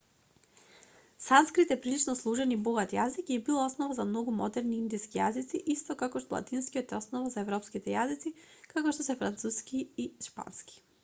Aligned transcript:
санскрит 1.25 1.71
е 1.71 1.81
прилично 1.81 2.15
сложен 2.21 2.53
и 2.55 2.57
богат 2.67 2.95
јазик 2.97 3.29
и 3.35 3.37
бил 3.49 3.59
основа 3.65 3.97
за 3.99 4.05
многу 4.13 4.33
модерни 4.39 4.79
индиски 4.85 5.21
јазици 5.21 5.61
исто 5.75 5.97
како 6.01 6.23
што 6.25 6.37
латинскиот 6.39 6.97
е 6.97 6.97
основа 7.01 7.31
за 7.35 7.41
европските 7.45 7.95
јазици 7.97 8.33
како 8.75 8.97
што 8.99 9.07
се 9.11 9.19
француски 9.23 9.87
и 10.07 10.11
шпански 10.29 10.85